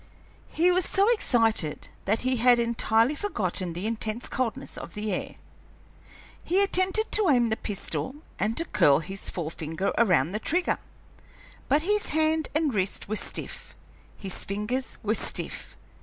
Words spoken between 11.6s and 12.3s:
but his